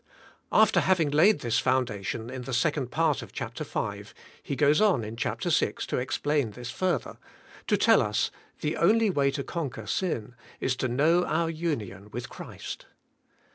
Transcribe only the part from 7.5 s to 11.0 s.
to tell us the only way to conquer sin is to